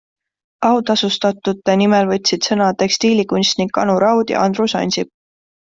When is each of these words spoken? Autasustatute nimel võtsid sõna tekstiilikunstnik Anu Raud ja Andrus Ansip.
Autasustatute 0.69 1.75
nimel 1.83 2.09
võtsid 2.13 2.49
sõna 2.51 2.71
tekstiilikunstnik 2.81 3.81
Anu 3.85 4.01
Raud 4.09 4.35
ja 4.35 4.43
Andrus 4.49 4.77
Ansip. 4.85 5.17